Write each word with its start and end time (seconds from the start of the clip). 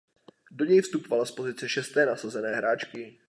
Do 0.51 0.65
něj 0.65 0.81
vstupovala 0.81 1.25
z 1.25 1.31
pozice 1.31 1.69
šesté 1.69 2.05
nasazené 2.05 2.55
hráčky. 2.55 3.19